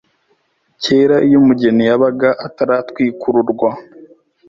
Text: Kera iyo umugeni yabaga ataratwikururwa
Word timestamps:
Kera 0.83 1.15
iyo 1.27 1.37
umugeni 1.41 1.83
yabaga 1.89 2.29
ataratwikururwa 2.47 3.69